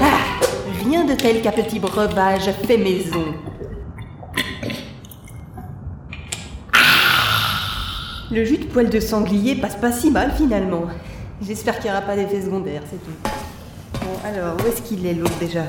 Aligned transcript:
Ah, 0.00 0.18
rien 0.84 1.04
de 1.04 1.14
tel 1.14 1.42
qu'un 1.42 1.52
petit 1.52 1.78
breuvage 1.78 2.50
fait 2.66 2.76
maison. 2.76 3.34
Ah, 6.72 6.78
le 8.30 8.44
jus 8.44 8.58
de 8.58 8.64
poil 8.64 8.90
de 8.90 8.98
sanglier 8.98 9.54
passe 9.54 9.76
pas 9.76 9.92
si 9.92 10.10
mal 10.10 10.32
finalement. 10.36 10.86
J'espère 11.40 11.78
qu'il 11.78 11.90
n'y 11.90 11.96
aura 11.96 12.04
pas 12.04 12.16
d'effet 12.16 12.42
secondaire, 12.42 12.82
c'est 12.90 12.98
tout. 13.04 13.14
Bon, 14.00 14.18
alors, 14.24 14.56
où 14.56 14.66
est-ce 14.66 14.82
qu'il 14.82 15.06
est 15.06 15.14
l'autre 15.14 15.38
déjà? 15.38 15.62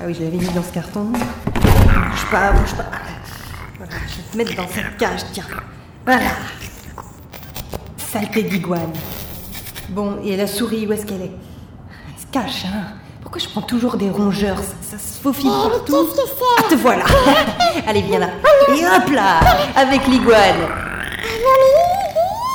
Ah 0.00 0.04
oui, 0.06 0.14
je 0.14 0.22
l'avais 0.22 0.36
mis 0.36 0.48
dans 0.50 0.62
ce 0.62 0.72
carton. 0.72 1.06
Bouge 1.06 2.26
pas, 2.30 2.52
bouge 2.52 2.74
pas. 2.74 2.90
Voilà, 3.76 3.92
je 4.08 4.16
vais 4.16 4.19
te 4.19 4.19
mettre 4.36 4.54
dans 4.56 4.68
cette 4.68 4.96
cage, 4.98 5.20
tiens. 5.32 5.44
Voilà. 6.04 6.30
Saleté 7.96 8.42
d'iguane. 8.42 8.92
Bon, 9.90 10.18
et 10.24 10.36
la 10.36 10.46
souris, 10.46 10.86
où 10.86 10.92
est-ce 10.92 11.06
qu'elle 11.06 11.22
est? 11.22 11.30
Elle 11.32 12.20
se 12.20 12.26
cache, 12.30 12.64
hein 12.66 12.94
Pourquoi 13.22 13.40
je 13.40 13.48
prends 13.48 13.62
toujours 13.62 13.96
des 13.96 14.10
rongeurs? 14.10 14.58
Ça, 14.58 14.96
ça 14.96 14.98
se 14.98 15.20
faufile 15.20 15.50
mais 15.50 15.70
partout. 15.70 15.92
qu'est-ce 15.92 16.22
que 16.22 16.28
c'est? 16.28 16.44
Ah, 16.58 16.62
te 16.70 16.74
voilà 16.76 17.04
Allez, 17.86 18.02
viens 18.02 18.18
là. 18.20 18.28
Et 18.68 18.84
hop 18.86 19.10
là 19.12 19.40
Avec 19.76 20.06
l'iguane. 20.06 20.68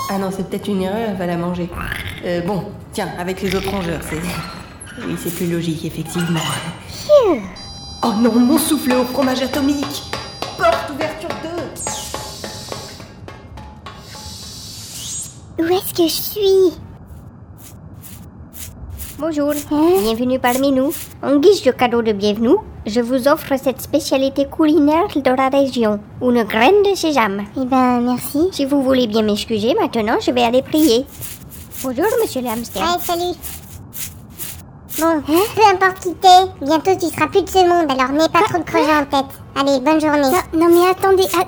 Ah 0.09 0.17
non, 0.17 0.29
c'est 0.35 0.47
peut-être 0.47 0.67
une 0.67 0.83
erreur, 0.83 1.09
elle 1.09 1.17
va 1.17 1.25
la 1.25 1.37
manger. 1.37 1.69
Euh, 2.25 2.41
bon, 2.41 2.65
tiens, 2.93 3.09
avec 3.19 3.41
les 3.41 3.53
autres 3.55 3.69
rongeurs, 3.69 4.01
c'est... 4.09 4.19
Oui, 5.05 5.17
c'est 5.21 5.33
plus 5.35 5.51
logique, 5.51 5.83
effectivement. 5.83 6.39
Oh 8.01 8.13
non, 8.17 8.31
mon 8.39 8.57
souffle 8.57 8.93
au 8.93 9.03
fromage 9.03 9.41
atomique 9.41 10.03
Porte 10.57 10.89
ouverture 10.93 11.14
Où 15.57 15.63
est-ce 15.63 15.93
que 15.93 16.03
je 16.03 16.21
suis? 16.21 16.73
Bonjour, 19.17 19.53
bienvenue 20.01 20.39
parmi 20.39 20.71
nous. 20.71 20.91
En 21.23 21.37
guise 21.37 21.63
de 21.63 21.71
cadeau 21.71 22.01
de 22.01 22.11
bienvenue, 22.11 22.57
je 22.85 22.99
vous 22.99 23.27
offre 23.29 23.53
cette 23.57 23.81
spécialité 23.81 24.45
culinaire 24.49 25.07
de 25.15 25.29
la 25.29 25.47
région, 25.47 25.99
une 26.21 26.43
graine 26.43 26.83
de 26.83 26.95
sésame. 26.95 27.43
Eh 27.57 27.65
ben, 27.65 28.01
merci. 28.01 28.49
Si 28.51 28.65
vous 28.65 28.83
voulez 28.83 29.07
bien 29.07 29.21
m'excuser, 29.21 29.73
maintenant 29.79 30.17
je 30.19 30.31
vais 30.31 30.43
aller 30.43 30.61
prier. 30.61 31.05
Bonjour, 31.83 32.05
monsieur 32.21 32.41
le 32.41 32.49
hamster. 32.49 32.81
Ouais, 32.81 32.99
salut. 32.99 33.35
Bon, 34.99 35.21
peu 35.25 35.61
importe 35.73 35.99
qui 36.03 36.13
t'es, 36.15 36.65
bientôt 36.65 36.91
tu 36.99 37.07
seras 37.13 37.27
plus 37.27 37.41
de 37.43 37.49
ce 37.49 37.59
monde, 37.59 37.89
alors 37.89 38.11
n'aie 38.11 38.29
pas 38.29 38.43
trop 38.43 38.57
de 38.59 38.63
projets 38.63 38.97
en 38.97 39.05
tête. 39.05 39.31
Allez, 39.55 39.79
bonne 39.79 40.01
journée. 40.01 40.37
Non, 40.53 40.67
non 40.67 40.75
mais 40.75 40.89
attendez. 40.89 41.27
ah. 41.37 41.45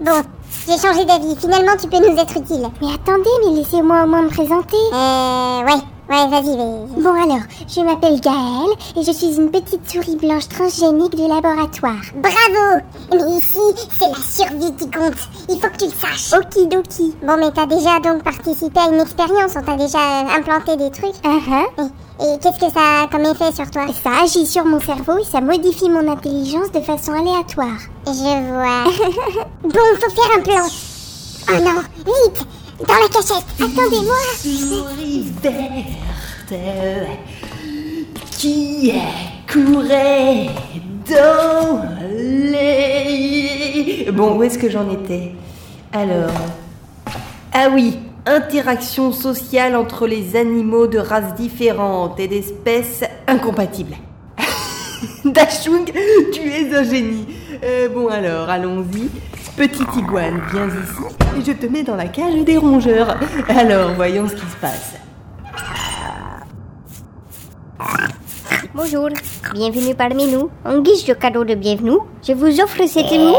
Bon, 0.00 0.22
j'ai 0.66 0.78
changé 0.78 1.04
d'avis. 1.04 1.34
Finalement, 1.36 1.72
tu 1.80 1.88
peux 1.88 1.98
nous 1.98 2.16
être 2.16 2.36
utile. 2.36 2.68
Mais 2.80 2.88
attendez, 2.94 3.30
mais 3.44 3.56
laissez-moi 3.56 4.04
au 4.04 4.06
moins 4.06 4.22
me 4.22 4.28
présenter. 4.28 4.76
Euh, 4.92 5.64
ouais, 5.66 5.82
ouais, 6.10 6.28
vas-y, 6.28 6.56
vas-y. 6.56 7.02
Bon 7.02 7.12
alors, 7.12 7.44
je 7.68 7.80
m'appelle 7.80 8.20
Gaëlle 8.20 8.74
et 8.96 9.02
je 9.02 9.12
suis 9.12 9.36
une 9.36 9.50
petite 9.50 9.88
souris 9.90 10.16
blanche 10.16 10.48
transgénique 10.48 11.16
de 11.16 11.28
laboratoire. 11.28 12.02
Bravo 12.16 12.82
Mais 13.12 13.36
ici, 13.36 13.86
c'est 13.98 14.08
la 14.08 14.16
survie 14.16 14.74
qui 14.76 14.90
compte. 14.90 15.18
Il 15.48 15.60
faut 15.60 15.68
que 15.68 15.76
tu 15.76 15.84
le 15.86 15.92
saches. 15.92 16.38
Okidoki. 16.38 17.14
Bon, 17.22 17.36
mais 17.38 17.50
t'as 17.52 17.66
déjà 17.66 18.00
donc 18.00 18.22
participé 18.22 18.80
à 18.80 18.88
une 18.92 19.00
expérience, 19.00 19.54
on 19.56 19.62
t'a 19.62 19.76
déjà 19.76 19.98
euh, 19.98 20.38
implanté 20.38 20.76
des 20.76 20.90
trucs. 20.90 21.14
Et, 21.24 22.24
et 22.24 22.38
qu'est-ce 22.40 22.58
que 22.58 22.72
ça 22.72 23.02
a 23.02 23.06
comme 23.10 23.24
effet 23.24 23.52
sur 23.54 23.70
toi? 23.70 23.86
Ça 24.02 24.22
agit 24.24 24.46
sur 24.46 24.64
mon 24.64 24.80
cerveau 24.80 25.18
et 25.18 25.24
ça 25.24 25.40
modifie 25.40 25.88
mon 25.88 26.10
intelligence 26.10 26.72
de 26.72 26.80
façon 26.80 27.12
aléatoire. 27.12 27.78
Je 28.06 28.52
vois. 28.52 28.84
bon, 29.62 29.70
faut 30.00 30.10
faire 30.10 30.38
un 30.38 30.42
plan. 30.42 30.66
Oh 31.50 31.62
non, 31.62 31.82
vite 32.04 32.46
Dans 32.86 32.94
la 32.94 33.08
cachette 33.08 33.44
Attendez-moi 33.58 34.14
Souris 34.36 35.26
verte 35.42 36.54
qui 38.38 38.92
courait 39.52 40.50
dans 41.08 41.82
les... 42.12 44.08
Bon, 44.12 44.38
où 44.38 44.42
est-ce 44.44 44.58
que 44.58 44.70
j'en 44.70 44.88
étais? 44.90 45.32
Alors... 45.92 46.30
Ah 47.52 47.68
oui, 47.74 47.98
interaction 48.26 49.10
sociale 49.10 49.74
entre 49.74 50.06
les 50.06 50.36
animaux 50.36 50.86
de 50.86 50.98
races 50.98 51.34
différentes 51.34 52.20
et 52.20 52.28
d'espèces 52.28 53.02
incompatibles. 53.26 53.96
Dachung, 55.24 55.90
tu 56.32 56.48
es 56.48 56.72
un 56.76 56.84
génie. 56.84 57.26
Euh, 57.64 57.88
bon 57.88 58.06
alors, 58.06 58.48
allons-y. 58.48 59.08
Petite 59.58 59.96
iguane, 59.96 60.40
viens 60.52 60.68
ici 60.68 61.02
et 61.36 61.44
je 61.44 61.50
te 61.50 61.66
mets 61.66 61.82
dans 61.82 61.96
la 61.96 62.06
cage 62.06 62.44
des 62.44 62.56
rongeurs. 62.56 63.16
Alors, 63.48 63.90
voyons 63.94 64.28
ce 64.28 64.34
qui 64.34 64.46
se 64.46 64.56
passe. 64.60 64.94
Bonjour, 68.72 69.08
bienvenue 69.52 69.96
parmi 69.96 70.26
nous. 70.28 70.48
En 70.64 70.78
guise 70.78 71.04
de 71.06 71.14
cadeau 71.14 71.44
de 71.44 71.56
bienvenue, 71.56 71.98
je 72.22 72.34
vous 72.34 72.60
offre 72.60 72.86
cette 72.86 73.10
émou. 73.10 73.34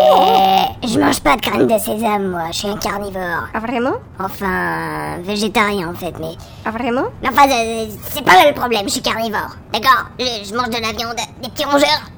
Je 0.84 1.00
mange 1.00 1.22
pas 1.22 1.38
de 1.38 1.41
graines 1.41 1.68
de 1.68 1.78
sésame, 1.78 2.28
moi. 2.28 2.47
Je 2.51 2.57
suis 2.57 2.68
un 2.68 2.75
carnivore. 2.75 3.47
Ah 3.53 3.59
vraiment? 3.59 3.96
Enfin, 4.19 5.19
végétarien 5.24 5.90
en 5.90 5.94
fait, 5.94 6.13
mais. 6.19 6.36
Ah 6.66 6.72
vraiment? 6.72 7.06
Enfin, 7.25 7.47
euh, 7.50 7.86
c'est 8.12 8.25
pas 8.25 8.34
là 8.34 8.50
le 8.50 8.53
problème, 8.53 8.84
je 8.84 8.91
suis 8.91 9.01
carnivore. 9.01 9.56
D'accord? 9.72 10.09
Je, 10.19 10.25
je 10.50 10.53
mange 10.53 10.68
de 10.69 10.81
la 10.81 10.91
viande, 10.91 11.16
des 11.41 11.50
petits 11.50 11.63
rongeurs. 11.63 12.12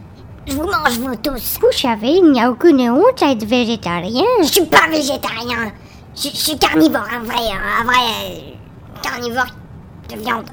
Je 0.47 0.53
vous 0.55 0.63
mange, 0.65 0.97
vous 0.99 1.15
tous. 1.17 1.59
Vous 1.61 1.71
savez, 1.71 2.13
il 2.17 2.31
n'y 2.31 2.41
a 2.41 2.49
aucune 2.49 2.81
honte 2.89 3.21
à 3.21 3.31
être 3.31 3.45
végétarien. 3.45 4.23
Je 4.41 4.47
suis 4.47 4.65
pas 4.65 4.87
végétarien. 4.89 5.71
Je, 6.15 6.29
je 6.29 6.35
suis 6.35 6.57
carnivore, 6.57 7.05
un 7.13 7.19
vrai, 7.19 7.51
un 7.79 7.83
vrai 7.83 7.95
euh, 8.25 9.01
carnivore 9.01 9.45
de 10.09 10.15
viande. 10.17 10.49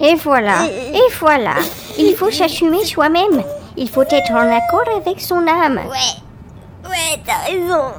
Et 0.00 0.14
voilà, 0.16 0.66
et 0.66 1.12
voilà. 1.20 1.54
Il 1.98 2.14
faut 2.16 2.30
s'assumer 2.30 2.84
soi-même. 2.84 3.42
Il 3.76 3.88
faut 3.88 4.02
être 4.02 4.32
en 4.32 4.50
accord 4.56 4.96
avec 4.96 5.20
son 5.20 5.46
âme. 5.46 5.80
Ouais, 5.88 6.88
ouais, 6.88 7.20
t'as 7.24 7.50
raison. 7.50 7.92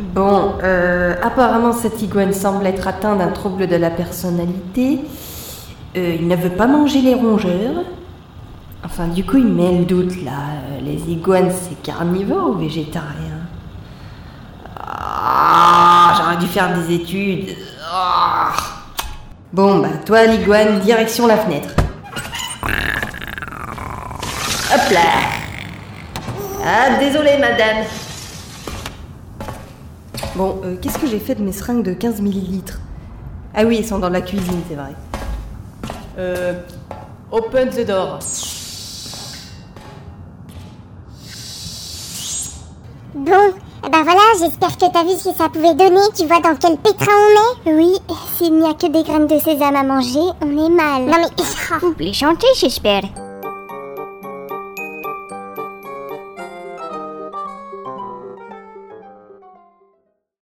Bon, 0.00 0.54
euh, 0.62 1.14
apparemment 1.22 1.72
cette 1.72 2.02
iguane 2.02 2.32
semble 2.32 2.66
être 2.66 2.88
atteinte 2.88 3.18
d'un 3.18 3.28
trouble 3.28 3.68
de 3.68 3.76
la 3.76 3.90
personnalité. 3.90 5.00
Euh, 5.96 6.16
il 6.18 6.26
ne 6.26 6.34
veut 6.34 6.50
pas 6.50 6.66
manger 6.66 7.00
les 7.00 7.14
rongeurs. 7.14 7.84
Enfin, 8.84 9.06
du 9.06 9.24
coup, 9.24 9.36
il 9.38 9.46
met 9.46 9.78
le 9.78 9.84
doute 9.84 10.22
là. 10.24 10.32
Euh, 10.32 10.80
Les 10.84 11.10
iguanes, 11.10 11.50
c'est 11.52 11.80
carnivore 11.82 12.50
ou 12.50 12.54
végétarien? 12.54 13.38
Ah, 14.76 16.14
j'aurais 16.18 16.36
dû 16.36 16.46
faire 16.46 16.76
des 16.76 16.94
études. 16.94 17.56
Ah. 17.90 18.52
Bon, 19.52 19.78
bah, 19.78 19.88
toi, 20.04 20.26
l'iguane, 20.26 20.80
direction 20.80 21.26
la 21.28 21.36
fenêtre. 21.38 21.68
Hop 24.74 24.90
là 24.90 25.00
Ah, 26.66 26.98
désolé, 26.98 27.38
madame. 27.38 27.84
Bon, 30.36 30.60
euh, 30.64 30.74
qu'est-ce 30.80 30.98
que 30.98 31.06
j'ai 31.06 31.20
fait 31.20 31.36
de 31.36 31.42
mes 31.42 31.52
seringues 31.52 31.84
de 31.84 31.92
15 31.92 32.20
millilitres 32.20 32.80
Ah 33.54 33.64
oui, 33.64 33.76
ils 33.78 33.86
sont 33.86 34.00
dans 34.00 34.08
la 34.08 34.20
cuisine, 34.20 34.62
c'est 34.68 34.74
vrai. 34.74 34.94
Euh, 36.18 36.54
open 37.30 37.70
the 37.70 37.86
door. 37.86 38.18
Bon, 43.14 43.54
eh 43.86 43.90
ben 43.90 44.02
voilà, 44.02 44.20
j'espère 44.40 44.76
que 44.76 44.92
t'as 44.92 45.04
vu 45.04 45.10
ce 45.16 45.28
que 45.30 45.36
ça 45.36 45.48
pouvait 45.48 45.74
donner. 45.74 46.00
Tu 46.16 46.26
vois 46.26 46.40
dans 46.40 46.56
quel 46.56 46.78
pétrin 46.78 47.12
on 47.66 47.70
est 47.70 47.74
Oui, 47.76 47.92
s'il 48.36 48.58
n'y 48.58 48.66
a 48.66 48.74
que 48.74 48.88
des 48.90 49.04
graines 49.04 49.28
de 49.28 49.38
sésame 49.38 49.76
à 49.76 49.84
manger, 49.84 50.32
on 50.42 50.66
est 50.66 50.70
mal. 50.70 51.04
Non 51.04 51.16
mais... 51.18 51.78
Vous 51.80 51.92
voulez 51.92 52.12
chanter, 52.12 52.48
j'espère 52.56 53.02